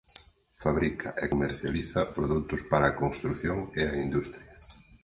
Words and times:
Fabrica 0.55 1.09
e 1.23 1.25
comercializa 1.33 2.09
produtos 2.17 2.61
para 2.71 2.85
a 2.87 2.97
construción 3.01 3.57
e 3.79 3.81
a 3.91 3.95
industria. 4.05 4.53